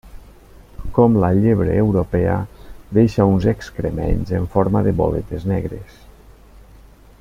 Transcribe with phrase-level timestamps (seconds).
[0.95, 2.39] Com la llebre europea,
[2.99, 6.01] deixa uns excrements en forma de boletes negres.